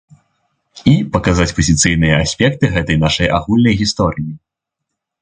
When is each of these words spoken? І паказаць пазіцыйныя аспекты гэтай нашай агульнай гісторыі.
І 0.91 0.93
паказаць 1.17 1.47
пазіцыйныя 1.59 2.15
аспекты 2.23 2.73
гэтай 2.79 3.01
нашай 3.07 3.33
агульнай 3.39 3.81
гісторыі. 3.87 4.31